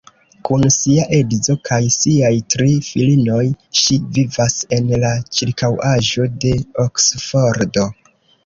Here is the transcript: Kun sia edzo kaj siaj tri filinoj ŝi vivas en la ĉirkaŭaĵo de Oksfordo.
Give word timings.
Kun 0.47 0.63
sia 0.75 1.03
edzo 1.17 1.55
kaj 1.69 1.77
siaj 1.95 2.31
tri 2.53 2.71
filinoj 2.87 3.43
ŝi 3.81 3.99
vivas 4.17 4.57
en 4.79 4.91
la 5.05 5.15
ĉirkaŭaĵo 5.41 6.27
de 6.47 6.59
Oksfordo. 6.87 7.87